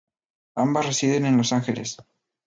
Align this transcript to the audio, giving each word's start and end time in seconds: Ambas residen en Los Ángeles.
Ambas 0.55 0.87
residen 0.87 1.27
en 1.27 1.37
Los 1.37 1.53
Ángeles. 1.53 2.03